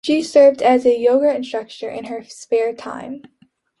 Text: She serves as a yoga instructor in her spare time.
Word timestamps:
She 0.03 0.23
serves 0.23 0.63
as 0.63 0.87
a 0.87 0.97
yoga 0.97 1.35
instructor 1.35 1.87
in 1.87 2.05
her 2.05 2.23
spare 2.23 2.73
time. 2.73 3.21